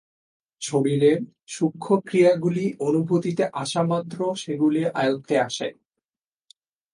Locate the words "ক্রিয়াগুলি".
2.07-2.65